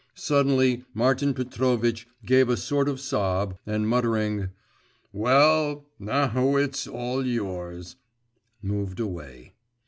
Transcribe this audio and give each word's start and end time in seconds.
Suddenly 0.15 0.83
Martin 0.95 1.35
Petrovitch 1.35 2.07
gave 2.25 2.49
a 2.49 2.57
sort 2.57 2.89
of 2.89 2.99
sob, 2.99 3.59
and 3.67 3.87
muttering, 3.87 4.49
'Well, 5.13 5.85
now 5.99 6.55
it's 6.55 6.87
all 6.87 7.23
yours!' 7.23 7.97
moved 8.63 8.99
away. 8.99 9.53